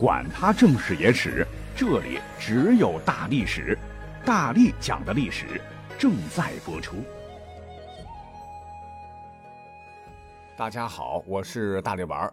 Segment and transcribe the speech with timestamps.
[0.00, 3.78] 管他正史野史，这里只有大历史，
[4.24, 5.60] 大力讲的历史
[5.98, 6.96] 正在播出。
[10.56, 12.32] 大家好，我是大力丸儿。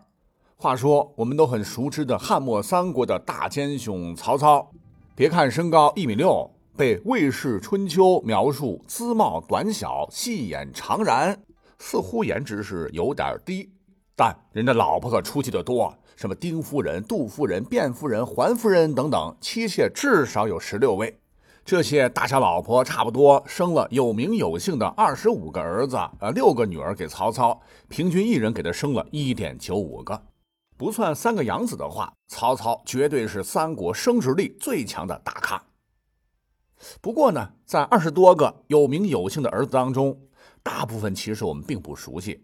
[0.56, 4.66] 话说，我们都很熟知的汉末三国的大奸雄曹操，
[5.14, 11.36] 别看身高一米六，被《魏氏春秋》描述姿貌短小、细眼长髯，
[11.80, 13.70] 似乎颜值是有点低。
[14.18, 21.20] 但人家老婆可出去的多，什么丁夫人、杜夫人、卞夫人、桓夫人等等，妻妾至少有十六位。
[21.64, 30.20] 这些大小老婆差不多生了有名有姓的二十五个儿子，呃，六个女儿给曹操，平均一人给他生了一点九五个。
[30.78, 35.62] 不算三个养子的话，曹操绝对是三国生殖力最强的大咖。
[37.02, 40.20] 不过呢，在二十多个有名有姓的儿子当中，
[40.64, 42.44] 大部分其实我们并不熟悉。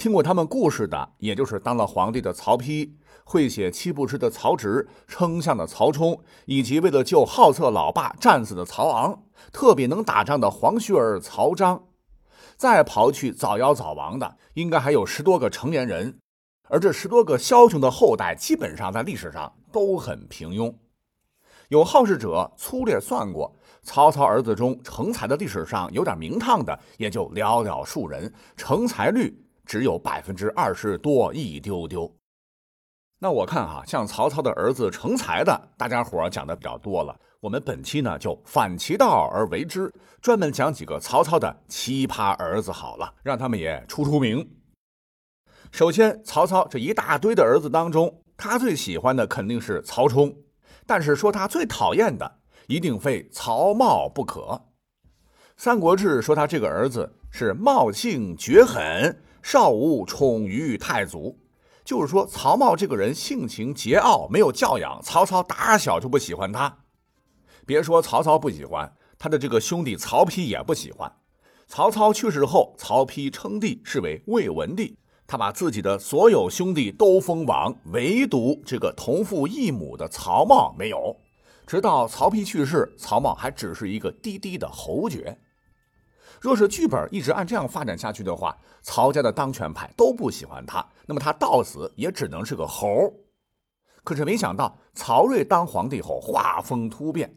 [0.00, 2.88] 听过他们故事的，也就是当了皇帝的曹丕，
[3.22, 11.84] 会写七步诗的曹植，称相的曹冲，以及为了救好色老爸战死的曹昂，特别能打仗的黄须儿曹彰。
[12.56, 16.18] 再刨去早夭早亡的，应该还有十多个成年人。
[16.70, 20.74] 而这十多个枭雄的后代，基本上在历史上都很平庸。
[21.68, 29.44] 有好事者粗略算过，曹操儿子中成才的历史上有点名堂的，也就寥寥数人，成才率。
[29.70, 32.12] 只有百分之二十多一丢丢。
[33.20, 37.16] 那我看啊，像曹操的儿子成才的，大家伙讲的比较多了。
[37.38, 44.44] 我们本期呢就反其道而为之，专门讲几个曹操的奇葩儿子好了，让他们也出出名。
[45.70, 50.36] 首先，曹操这一大堆的儿子当中，他最喜欢的肯定是曹冲，
[50.84, 54.40] 但是说他最讨厌的，一定非曹茂不可。
[55.56, 59.22] 《三国志》说他这个儿子是茂性绝狠。
[59.42, 61.38] 少无宠于太祖，
[61.84, 65.00] 就是说曹茂这个人性情桀骜，没有教养。
[65.02, 66.78] 曹操打小就不喜欢他。
[67.66, 71.12] 别说曹操不喜欢，他的这个兄弟曹丕也不喜欢。
[71.66, 81.16] 曹操去世后，曹丕称帝是为魏文帝，他把自己的所有兄弟都封王，唯独这个同父异母的曹茂没有。
[81.66, 85.38] 直到曹丕去世，曹茂还只是一个低低的侯爵。
[86.40, 93.12] 若是剧本一直按这样发展下去的话，曹家的当权派都不喜欢他，那么他到死也只能是个猴。
[94.02, 97.36] 可是没想到，曹睿当皇帝后画风突变。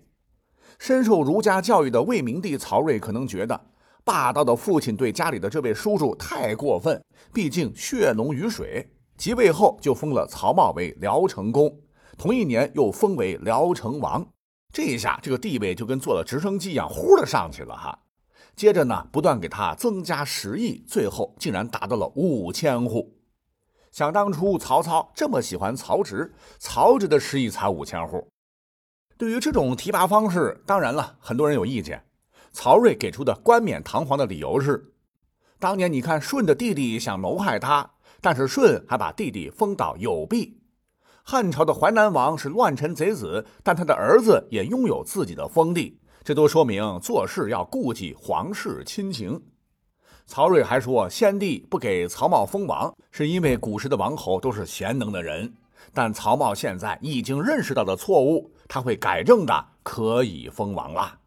[0.80, 3.59] 深受儒家教育的魏明帝曹睿可能觉得，
[4.06, 7.03] 霸道的父亲对家里的这位叔叔太过分，
[7.34, 8.90] 毕竟血浓于水。
[9.18, 11.78] 即位后就封了曹茂为辽城公，
[12.18, 14.25] 同一年又封为辽城王。
[14.72, 18.00] 这一下，这个地位就跟坐了直升机一样，呼的上去了哈。
[18.56, 23.18] 接着呢，不断给他增加食邑，最后竟然达到了五千户。
[23.91, 28.28] 想当初曹操这么喜欢曹植，曹植的食邑才五千户。
[29.18, 32.03] 对于这种提拔方式，当然了，很多人有意见。
[32.52, 34.94] 曹睿给出的冠冕堂皇的理由是：
[35.59, 40.59] 当年你看舜的弟弟想谋害他，但是舜还把弟弟封到有弊。
[41.24, 46.00] 汉朝的淮南王是乱臣贼子，但他的儿子也拥有自己的封地。
[46.24, 49.42] 这都说明做事要顾及皇室亲情。
[50.26, 55.54] 曹睿还说，先帝不给曹茂封王，是因为古时的王侯都是贤能的人。
[55.94, 61.20] 但曹茂现在已经认识到了错误，他会改正的，可以封王了。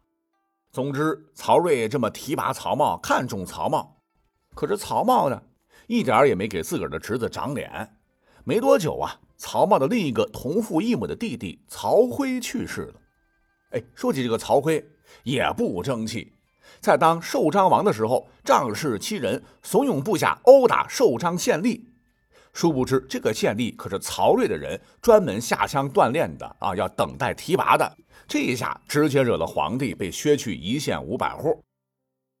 [0.71, 4.01] 总之，曹睿这么提拔曹茂，看重曹茂。
[4.55, 5.39] 可是曹茂呢，
[5.85, 7.99] 一点也没给自个儿的侄子长脸。
[8.43, 12.93] 没多久啊，曹茂的另一个同父异母的弟弟曹辉去世了。
[13.71, 14.85] 哎，说起这个曹辉，
[15.23, 16.33] 也不争气。
[16.79, 21.81] 在当寿张王的时候，仗势欺人，怂恿部下殴打寿张县吏。
[22.53, 27.97] 殊不知，这个县吏可是曹睿的人，专门下乡锻炼的啊，要等待提拔的。
[28.27, 31.63] 这一下直接惹了皇帝，被削去一县五百户。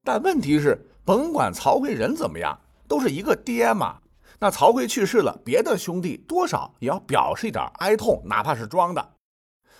[0.03, 2.57] 但问题是，甭管曹辉人怎么样，
[2.87, 3.99] 都是一个爹嘛。
[4.39, 9.13] 那曹辉去世了，别的兄弟多少也要表示一点哀痛，哪怕是装的。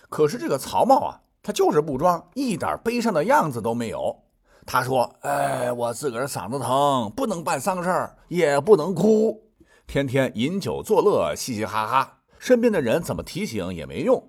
[0.08, 1.20] 可是这个曹茂啊。
[1.42, 4.14] 他就是不装，一点悲伤的样子都没有。
[4.66, 9.42] 他说：“哎，我自个儿嗓子疼，不能办丧事儿，也不能哭，
[9.86, 12.18] 天天饮酒作乐，嘻嘻哈哈。
[12.38, 14.22] 身边的人怎么提醒也没用。”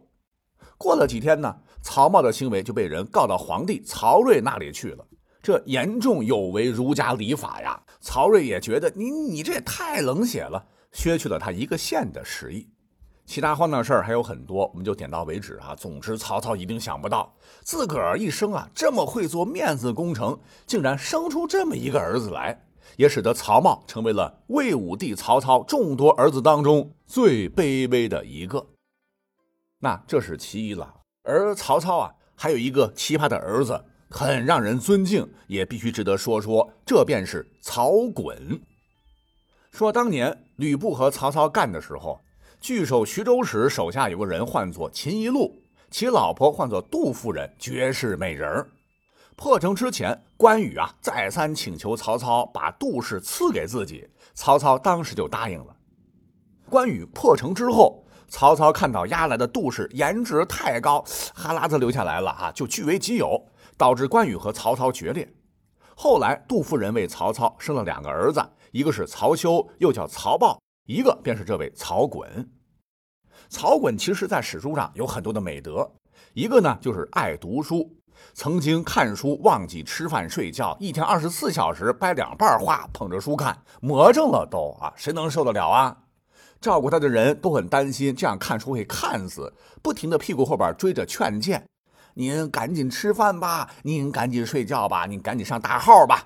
[0.77, 5.05] 过了几天呢，曹茂的行为就被人告到皇帝曹睿那里去了。
[5.41, 7.81] 这严重有违儒家礼法呀！
[8.01, 12.69] 曹睿也觉得你你这也太冷血了，削去了他一个县的食邑。
[13.29, 15.75] 其他荒唐事儿还有很多，我们就点到为止啊。
[15.75, 17.31] 总之，曹操一定想不到，
[17.61, 22.59] 自个儿一生啊这么会做面子工程，竟然生出这么一个儿子来，
[22.97, 28.65] 也使得曹茂成为了魏武帝曹操众多儿子当中最卑微的一个。
[29.77, 30.91] 那这是其一了。
[31.21, 36.67] 而曹操啊，还有一个奇葩的儿子，很让人尊敬，也必须值得说说。
[36.83, 38.59] 这便是曹衮。
[39.69, 42.19] 说当年吕布和曹操干的时候，
[42.59, 48.65] 据守徐州时手下有个人唤作秦宜禄，其老婆唤作杜夫人，绝世美人
[49.35, 55.75] 破城之前，关羽啊再三请求曹操把杜氏赐给自己，曹操当时就答应了。
[56.69, 58.03] 关羽破城之后。
[58.31, 61.03] 曹操看到押来的杜氏颜值太高，
[61.33, 63.43] 哈喇子流下来了啊，就据为己有，
[63.75, 65.27] 导致关羽和曹操决裂。
[65.95, 68.39] 后来杜夫人为曹操生了两个儿子，
[68.69, 72.25] 一个是曹休，又叫曹豹，一个便是这位曹衮。
[73.47, 75.87] 曹衮其实在史书上有很多的美德，
[76.33, 77.95] 一个呢就是爱读书，
[78.33, 85.95] 曾经看书忘记吃饭睡觉，一天二十四小时掰两半画捧着书看，魔怔了都啊，谁能受得了啊？
[86.59, 89.53] 照顾他的人都很担心，这样看书会看死，
[89.83, 91.63] 不停的屁股后边追着劝谏
[92.15, 96.25] ：“您赶紧吃饭吧，您赶紧睡觉吧，您赶紧上大号吧。”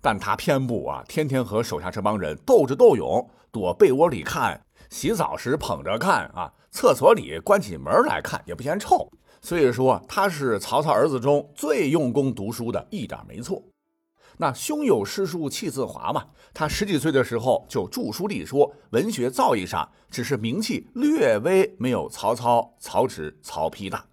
[0.00, 4.60] 但他偏不啊，天天和手下这帮人斗智斗勇，躲被窝里看，
[4.90, 9.10] 洗澡时捧着看啊，厕所里关起门来看也不嫌臭。
[9.42, 13.62] 所以说，他是曹操儿子中最用功读书的，一点没错。
[14.38, 24.04] 那胸有诗书气自华嘛，他十几岁的时候就著书立说，文学造诣上只是名气略微没有曹操、曹植、曹丕大。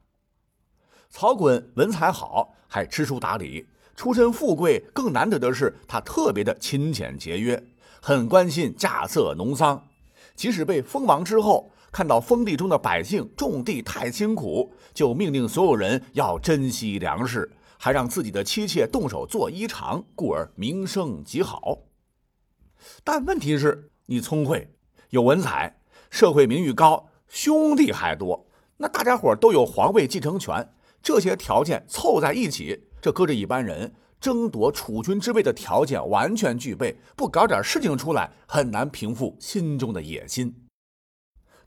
[1.10, 7.63] 曹衮文采好，还知书达理，出身富贵，更难得的是他特别的勤俭节约，
[8.01, 9.88] 很关心稼穑农桑。
[10.36, 17.51] 即使被封王之后，看到封地中的百姓种地太辛苦，就命令所有人要珍惜粮食。
[17.78, 21.80] 还让自己的妻妾动手做衣裳，故而名声极好。
[23.04, 24.74] 但问题是，你聪慧、
[25.10, 28.48] 有文采、社会名誉高，兄弟还多，
[28.78, 40.56] 那大家伙都有皇位继承权，这些条件凑在一起，这搁着一般人争夺储君之位的条件完全具备，不搞点事情出来，很难平复心中的野心。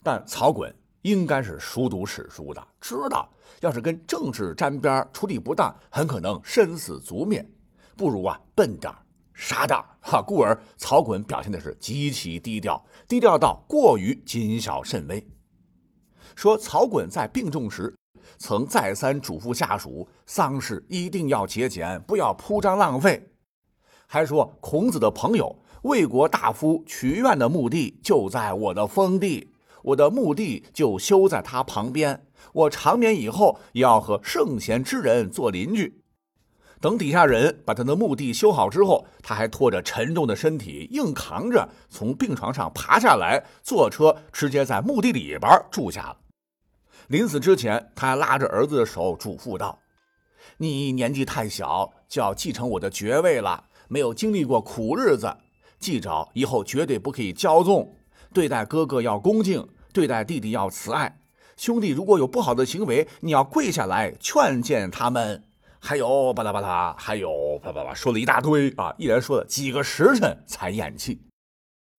[0.02, 0.72] 但曹衮。
[1.02, 3.30] 应该是熟读史书的，知道
[3.60, 7.48] 要是跟政治沾边处理不当，很可能身死族灭。
[7.96, 8.92] 不如啊，笨点
[9.32, 10.20] 傻点哈。
[10.20, 15.24] 故而曹衮表现的是极其低调，低调到过于谨小慎微。
[16.34, 17.94] 说曹衮在病重时，
[18.38, 23.30] 曾再三嘱咐下属，丧事一定要节俭，不要铺张浪费。
[24.06, 29.52] 还说孔子的朋友魏国大夫曲苑的墓地就在我的封地。
[29.82, 36.02] 我的墓地就修在他旁边，我长眠以后也要和圣贤之人做邻居。
[36.80, 46.16] 等底下人把他的墓地修好之后，他还拖着沉重的身体，硬扛着从病床上爬下来，坐车直接在墓地里边住下了。
[47.08, 49.78] 临死之前，他拉着儿子的手嘱咐道
[50.58, 55.36] ：“你年纪太小，就要继承我的爵位了，没有经历过苦日子，
[55.78, 57.96] 记着以后绝对不可以骄纵，
[58.32, 61.18] 对待哥哥要恭敬。”对待弟弟要慈爱，
[61.56, 65.42] 兄弟如果有不好的行为，你要跪下来劝谏他们。
[65.80, 71.22] 还有巴拉巴拉，还有巴拉巴拉，说了一大堆啊，一连说了几个时辰才咽气。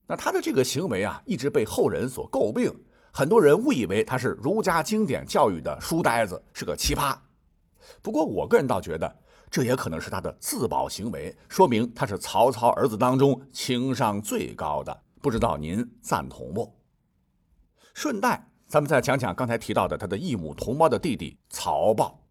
[0.06, 2.72] 那他的这个行为啊，一直被后人所诟病，
[3.18, 7.18] 很多人误以为他是儒家经典教育的书呆子，是个奇葩。
[8.00, 9.12] 不过我个人倒觉得，
[9.50, 14.96] 这也可能是他的自保行为，说明他是曹操儿子当中情商最高的。
[15.20, 16.72] 不知道您赞同不？
[17.96, 22.24] 顺带，咱们再讲讲刚才提到的他的异母同胞的弟弟曹豹。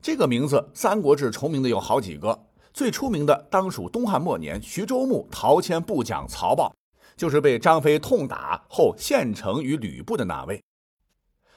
[0.00, 6.72] 这个名字，《三国志》重名的有好几个，最出名的当属东汉末年徐州牧陶谦部将曹豹，
[7.16, 10.62] 就是被张飞痛打后献城于吕布的那位。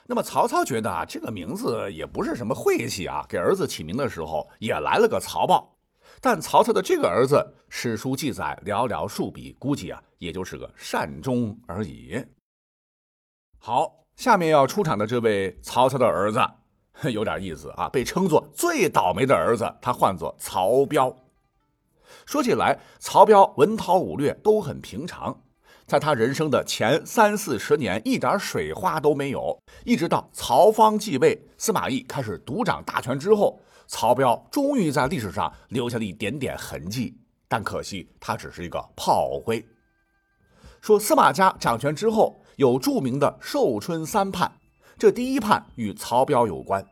[0.08, 5.76] 那么曹操觉得啊，这个名字也不是什么晦气啊，给儿子起名的时候也来了个曹豹。
[6.22, 12.24] 但曹操的这个儿子，史书记载寥寥数笔，估计啊，也就是个善终而已。
[13.58, 16.40] 好，下面要出场的这位曹操的儿子，
[17.12, 21.16] 有点意思啊，被称作最倒霉的儿子，他唤作曹彪。
[22.26, 25.42] 说起来，曹彪文韬武略都很平常，
[25.86, 29.58] 在他人生的前三四十年，一点水花都没有。
[29.84, 37.18] 一直到曹芳继位，司马懿开始独掌大权之后，曹彪终于在历史上留下了一点点痕迹。
[37.48, 39.66] 但可惜，他只是一个炮灰。
[40.82, 42.42] 说司马家掌权之后。
[42.58, 44.50] 有著名的寿春三叛，
[44.98, 46.88] 这第一叛与曹彪有关。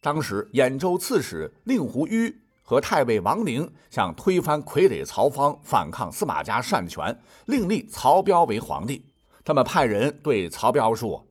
[0.00, 2.32] 当时兖州刺史令狐虞
[2.68, 9.06] 和太尉王陵想推翻傀儡曹芳，反抗司马家擅权，另立曹彪为皇帝。
[9.42, 11.26] 他们派人对曹彪说：“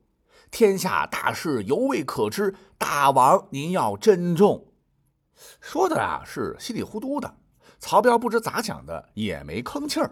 [0.49, 4.65] 天下大事犹未可知，大王您要珍重。
[5.61, 7.31] 说的啊是稀里糊涂的，
[7.77, 10.09] 曹彪不知咋想的，也没吭气儿。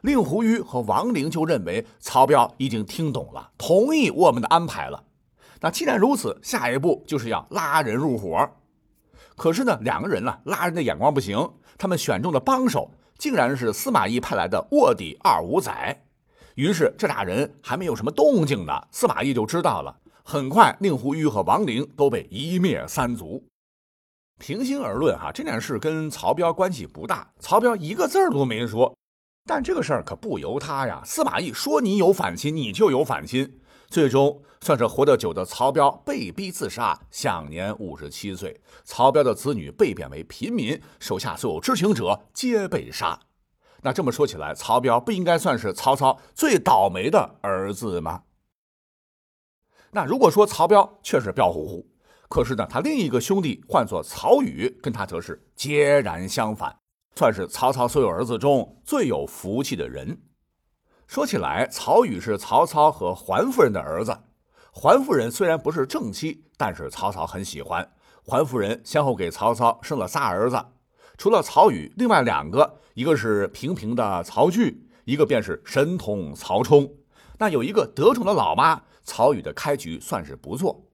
[0.00, 5.04] 令狐愚和王陵就认为曹彪已经听懂了，同意我们的安排了。
[5.60, 8.48] 那既然如此，下一步就是要拉人入伙。
[9.36, 16.02] 可是呢，两个人呢拉人的眼光不行，他们选中的帮手竟然是司马懿派来的卧底二五仔。
[16.54, 19.96] 于是这俩人还没有什么动静呢，司马懿就知道了。
[20.22, 23.44] 很快，令狐玉和王陵都被一灭三族。
[24.38, 28.96] 平心而论，哈，这件事跟曹彪关系不大，曹彪一个字儿都没说。
[29.46, 33.60] 但这个事儿可不由他呀，司马懿说你有反心，你就有反心。
[33.88, 38.60] 最终算是活得久的曹彪被逼自杀，享年五十七岁。
[38.84, 43.20] 曹彪的子女被贬为平民，手下所有知情者皆被杀。
[43.82, 48.22] 那这么说起来，曹彪不应该算是曹操最倒霉的儿子吗？
[49.90, 51.86] 那如果说曹彪确实彪呼呼，
[52.28, 56.74] 可是呢，他另一个兄弟唤作曹宇，跟他则是截然相反，
[57.14, 60.18] 算是曹操所有儿子中最有福气的人。
[61.06, 64.18] 说起来，曹宇是曹操和桓夫人的儿子。
[64.72, 67.88] 桓夫人虽然不是正妻，但是曹操很喜欢。
[68.24, 70.64] 桓夫人先后给曹操生了仨儿子。
[71.16, 76.90] 除了曹宇，另外两个，一个是平平的曹据，一个便是神童曹冲。
[77.38, 80.84] 那有一个得宠的老妈，曹宇的开局算是不错。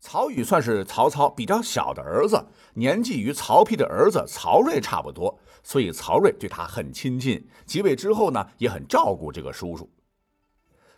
[0.00, 7.46] 曹宇算是曹操比较小的儿子，年纪与曹丕的儿子曹睿差不多，所以曹睿对他很亲近。
[7.66, 9.88] 即位之后呢，也很照顾这个叔叔。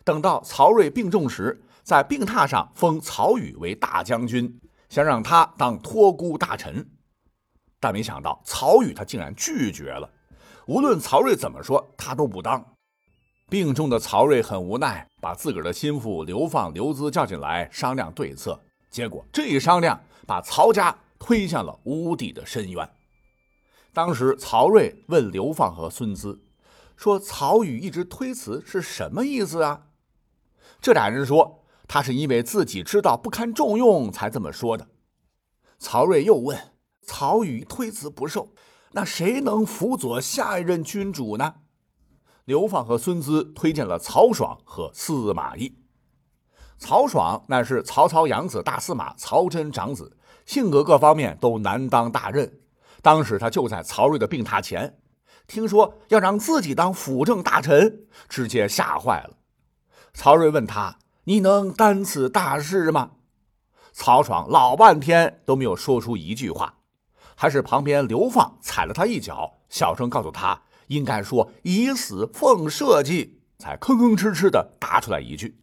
[0.03, 6.87] 等到曹睿病重时，在病榻上封曹宇为大将军，想让他当托孤大臣。
[7.79, 10.09] 但没想到曹宇他竟然拒绝了，
[10.67, 12.63] 无论曹睿怎么说，他都不当。
[13.47, 18.59] 病重的曹睿很无奈，把自个儿的心腹刘放、刘资叫进来商量对策。
[18.89, 22.89] 结果这一商量，把曹家推向了无底的深渊。
[23.95, 26.41] 当时曹睿问刘放和孙资，
[26.97, 29.83] 说：“曹宇一直推辞是什么意思啊？”
[30.81, 34.89] 这俩人说：“他是因为自己知道不堪重用，才这么说的。”
[35.79, 36.59] 曹睿又问。
[37.07, 38.49] 曹宇推辞不受，
[38.91, 41.53] 那谁能辅佐下一任君主呢？
[42.43, 45.77] 刘放和孙资推荐了曹爽和司马懿。
[46.77, 52.59] 曹爽乃是曹操养子大司马曹真长子，性格各方面都难当大任。
[53.05, 54.97] 当时他就在曹睿的病榻前，
[55.45, 59.37] 听说要让自己当辅政大臣，直接吓坏了。
[60.15, 63.11] 曹睿问他：“你能担此大事吗？”
[63.93, 66.79] 曹爽老半天都没有说出一句话。
[67.35, 75.59] 还是旁边流放踩了他一脚，小声告诉他应该说以死奉社稷，才吭吭哧哧的答出来一句。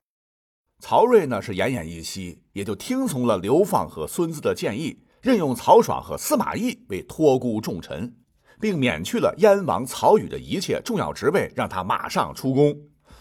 [0.78, 8.12] 曹睿呢是奄奄一息，也就听从了刘放和孙子的建议，任用曹爽和司马懿为托孤重臣，
[8.60, 12.76] 并免去了燕王曹宇的一切重要职位，让他马上出宫。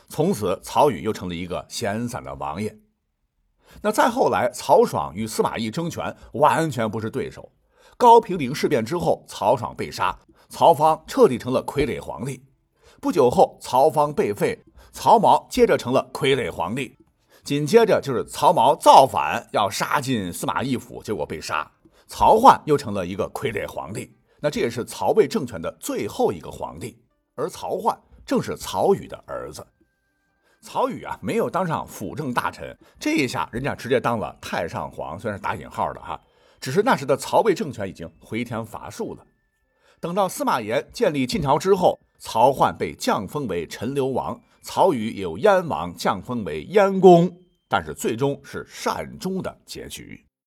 [0.10, 2.76] 从此，曹宇又成了一个闲散的王爷。
[3.84, 7.52] 那再后来，曹爽与司马懿争权，完全不是对手。
[7.98, 10.18] 高平陵事变之后，曹爽被杀，
[10.50, 12.44] 曹芳彻底成了傀儡皇帝。
[13.00, 14.60] 不久后，曹芳被废，
[14.92, 16.98] 曹髦接着成了傀儡皇帝。
[17.44, 21.72] 紧接着就是曹髦造反，要杀进司马懿府，结果被杀。
[22.12, 24.14] 曹奂又成了一个傀儡皇帝。
[24.42, 27.02] 那这也是曹魏政权的最后一个皇帝。
[27.36, 29.66] 而曹奂正是曹宇的儿子。
[30.62, 36.20] 曹宇啊，没有当上辅政大臣，这一下人家直接当了太上皇，虽然是打引号的哈。
[36.60, 39.26] 只是那时的曹魏政权已经回天乏术了。
[40.02, 47.32] 等到司马炎建立晋朝之后，曹奂被降封为陈留王，曹宇也由燕王降封为燕公，
[47.70, 50.26] 但是最终是善终的结局。